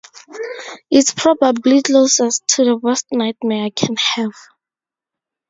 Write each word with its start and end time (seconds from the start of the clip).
It's 0.89 1.13
probably 1.13 1.83
closest 1.83 2.47
to 2.55 2.65
the 2.65 2.75
worst 2.75 3.05
nightmare 3.11 3.65
I 3.65 3.69
can 3.69 3.95
have. 3.97 4.33